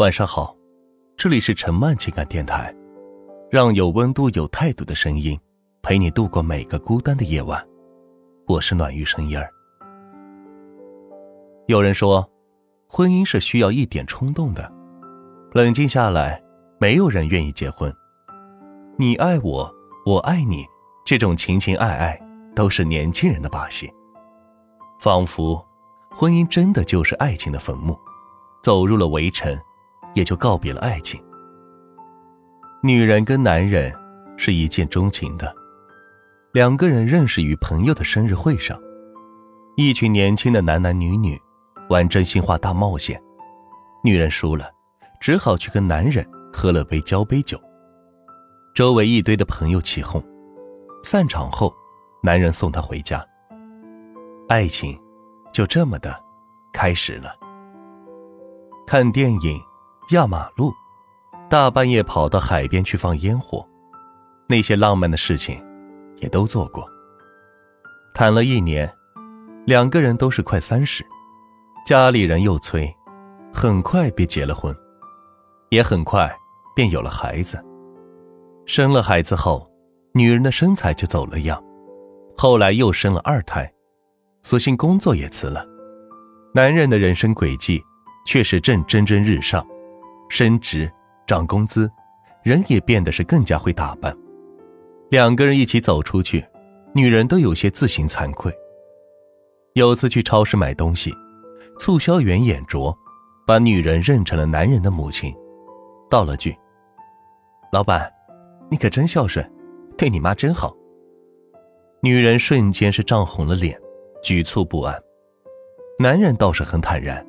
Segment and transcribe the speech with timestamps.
[0.00, 0.56] 晚上好，
[1.16, 2.74] 这里是陈曼情感电台，
[3.48, 5.38] 让有温度、有态度的声音
[5.82, 7.64] 陪你度过每个孤单的夜晚。
[8.48, 9.48] 我是暖玉声音儿。
[11.68, 12.28] 有人说，
[12.88, 14.68] 婚姻是需要一点冲动的，
[15.52, 16.42] 冷静下来，
[16.80, 17.94] 没有人愿意结婚。
[18.98, 19.72] 你爱我，
[20.04, 20.66] 我爱你，
[21.06, 22.20] 这种情情爱爱
[22.52, 23.88] 都是年轻人的把戏，
[24.98, 25.64] 仿佛
[26.10, 27.96] 婚姻真的就是爱情的坟墓，
[28.60, 29.56] 走入了围城。
[30.14, 31.22] 也就告别了爱情。
[32.82, 33.92] 女人跟男人
[34.36, 35.54] 是一见钟情的，
[36.52, 38.78] 两个人认识于朋友的生日会上，
[39.76, 41.40] 一群年轻的男男女女
[41.88, 43.20] 玩真心话大冒险，
[44.02, 44.70] 女人输了，
[45.20, 47.60] 只好去跟男人喝了杯交杯酒。
[48.74, 50.22] 周围一堆的朋友起哄，
[51.02, 51.74] 散场后，
[52.22, 53.24] 男人送她回家。
[54.48, 54.98] 爱情
[55.52, 56.22] 就这么的
[56.72, 57.34] 开始了。
[58.86, 59.58] 看电影。
[60.10, 60.70] 压马路，
[61.48, 63.66] 大半夜跑到海边去放烟火，
[64.46, 65.58] 那些浪漫的事情
[66.18, 66.86] 也都做过。
[68.12, 68.92] 谈了一年，
[69.64, 71.02] 两个人都是快三十，
[71.86, 72.94] 家里人又催，
[73.50, 74.76] 很快便结了婚，
[75.70, 76.30] 也很快
[76.76, 77.58] 便有了孩子。
[78.66, 79.66] 生了孩子后，
[80.12, 81.62] 女人的身材就走了样，
[82.36, 83.72] 后来又生了二胎，
[84.42, 85.66] 索性工作也辞了。
[86.52, 87.82] 男人的人生轨迹
[88.26, 89.66] 却是正蒸蒸日上。
[90.34, 90.90] 升职、
[91.28, 91.88] 涨工资，
[92.42, 94.12] 人也变得是更加会打扮。
[95.08, 96.44] 两个人一起走出去，
[96.92, 98.52] 女人都有些自行惭愧。
[99.74, 101.14] 有次去超市买东西，
[101.78, 102.92] 促销员眼拙，
[103.46, 105.32] 把女人认成了男人的母亲，
[106.10, 106.52] 道了句
[107.70, 108.12] ：“老板，
[108.68, 109.48] 你可真孝顺，
[109.96, 110.74] 对你妈真好。”
[112.02, 113.80] 女人瞬间是涨红了脸，
[114.20, 115.00] 局促不安。
[115.96, 117.24] 男人倒是很坦然，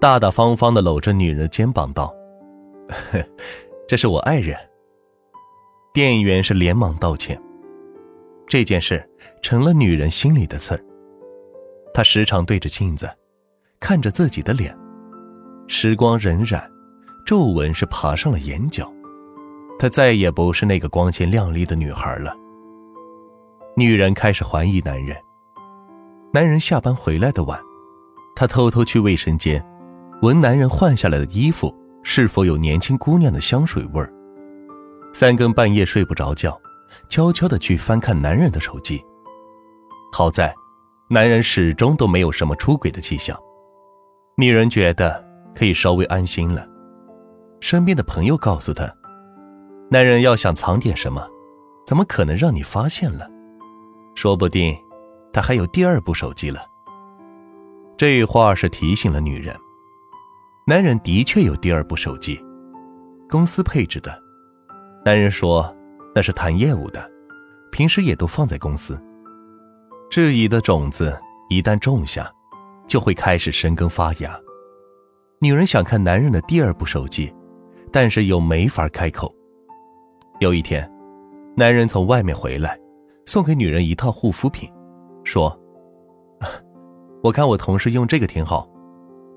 [0.00, 2.10] 大大方方的搂着女人的肩膀道。
[3.88, 4.56] 这是我爱人。
[5.92, 7.40] 店员是连忙道歉。
[8.46, 9.08] 这件事
[9.42, 10.84] 成了女人心里的刺儿。
[11.92, 13.08] 她时常对着镜子，
[13.80, 14.76] 看着自己的脸，
[15.66, 16.62] 时光荏苒，
[17.26, 18.92] 皱纹是爬上了眼角。
[19.78, 22.36] 她再也不是那个光鲜亮丽的女孩了。
[23.76, 25.16] 女人开始怀疑男人。
[26.32, 27.58] 男人下班回来的晚，
[28.36, 29.64] 她偷偷去卫生间，
[30.22, 31.74] 闻男人换下来的衣服。
[32.02, 34.12] 是否有年轻姑娘的香水味儿？
[35.12, 36.58] 三更半夜睡不着觉，
[37.08, 39.02] 悄悄的去翻看男人的手机。
[40.12, 40.54] 好在，
[41.08, 43.38] 男人始终都没有什么出轨的迹象，
[44.36, 45.24] 女人觉得
[45.54, 46.66] 可以稍微安心了。
[47.60, 48.92] 身边的朋友告诉她，
[49.90, 51.28] 男人要想藏点什么，
[51.86, 53.28] 怎么可能让你发现了？
[54.14, 54.76] 说不定，
[55.32, 56.66] 他还有第二部手机了。
[57.96, 59.54] 这话是提醒了女人。
[60.66, 62.38] 男人的确有第二部手机，
[63.28, 64.22] 公司配置的。
[65.04, 65.74] 男人说
[66.14, 67.10] 那是谈业务的，
[67.72, 69.00] 平时也都放在公司。
[70.10, 72.30] 质疑的种子一旦种下，
[72.86, 74.38] 就会开始生根发芽。
[75.40, 77.34] 女人想看男人的第二部手机，
[77.90, 79.34] 但是又没法开口。
[80.38, 80.88] 有一天，
[81.56, 82.78] 男人从外面回来，
[83.26, 84.70] 送给女人一套护肤品，
[85.24, 85.58] 说
[87.24, 88.68] ：“我看我同事用这个挺好。”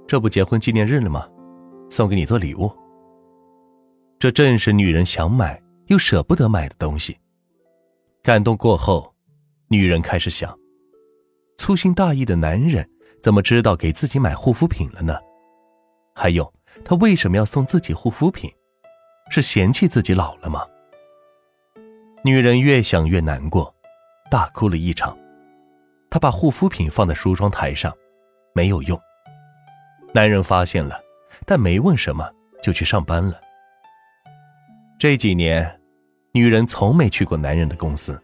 [0.08, 1.28] 这不结婚纪念日了吗？
[1.90, 2.72] 送给你做礼物。
[4.20, 7.18] 这正是女人想买又舍不得买的东西。
[8.22, 9.14] 感动过后，
[9.68, 10.58] 女人开始想：
[11.58, 12.88] 粗心大意的男人
[13.22, 15.18] 怎么知道给自己买护肤品了呢？
[16.16, 16.52] 还有，
[16.86, 18.50] 他为什么要送自己护肤品？
[19.30, 20.66] 是嫌弃自己老了吗？
[22.24, 23.74] 女人越想越难过，
[24.32, 25.18] 大哭了一场。
[26.10, 27.92] 她把护肤品放在梳妆台上，
[28.54, 29.00] 没有用。
[30.16, 31.02] 男人发现了，
[31.44, 32.30] 但没问什么，
[32.62, 33.42] 就去上班了。
[35.00, 35.80] 这几年，
[36.32, 38.22] 女人从没去过男人的公司，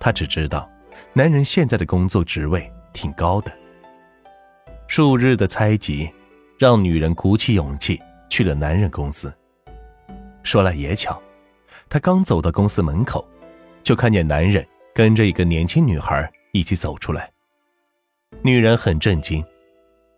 [0.00, 0.66] 她只知道，
[1.12, 3.52] 男人现在的工作职位挺高的。
[4.88, 6.08] 数日的猜忌，
[6.58, 8.00] 让女人鼓起勇气
[8.30, 9.30] 去了男人公司。
[10.42, 11.20] 说来也巧，
[11.90, 13.22] 她刚走到公司门口，
[13.82, 17.30] 就看见男人跟着一个年轻女孩一起走出来。
[18.40, 19.44] 女人很震惊。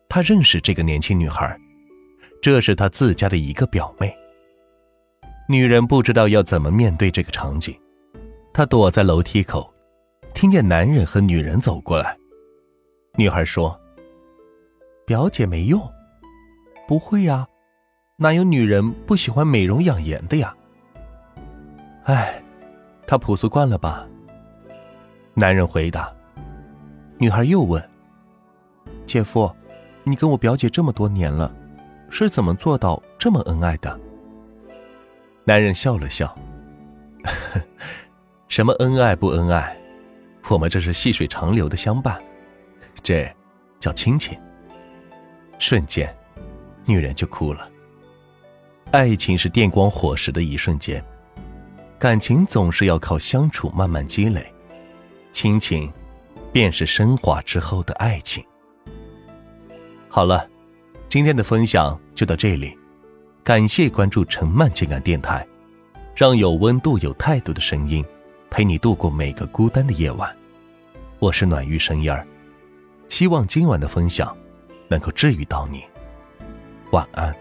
[0.08, 1.54] 他认识这个年轻女孩，
[2.40, 4.14] 这是他自家的一个表妹。
[5.48, 7.78] 女人不知道要怎么面对这个场景，
[8.52, 9.70] 她躲在楼梯口，
[10.32, 12.16] 听见男人和女人走过来。
[13.16, 13.78] 女孩说
[15.04, 15.80] ：“表姐没用，
[16.86, 17.46] 不会呀，
[18.16, 20.54] 哪有女人不喜欢美容养颜的呀？”
[22.04, 22.42] 哎，
[23.06, 24.08] 她朴素惯了吧？
[25.34, 26.10] 男人回答。
[27.18, 27.82] 女孩又问
[29.04, 29.50] ：“姐夫。”
[30.08, 31.54] 你跟我表姐这么多年了，
[32.08, 34.00] 是怎么做到这么恩爱的？
[35.44, 36.36] 男人笑了笑，
[38.48, 39.76] 什么恩爱不恩爱？
[40.48, 42.18] 我们这是细水长流的相伴，
[43.02, 43.30] 这
[43.78, 44.38] 叫亲情。
[45.58, 46.14] 瞬间，
[46.86, 47.68] 女人就哭了。
[48.92, 51.04] 爱情是电光火石的一瞬间，
[51.98, 54.50] 感情总是要靠相处慢慢积累，
[55.32, 55.92] 亲情
[56.52, 58.42] 便是升华之后的爱情。
[60.08, 60.48] 好了，
[61.08, 62.76] 今天的分享就到这里，
[63.44, 65.46] 感谢关注陈曼情感电台，
[66.14, 68.04] 让有温度、有态度的声音
[68.50, 70.34] 陪你度过每个孤单的夜晚。
[71.18, 72.26] 我是暖玉声音儿，
[73.08, 74.34] 希望今晚的分享
[74.88, 75.84] 能够治愈到你。
[76.90, 77.34] 晚安。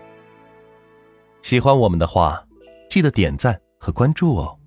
[1.41, 2.45] 喜欢我们的话，
[2.89, 4.57] 记得点赞和关注哦。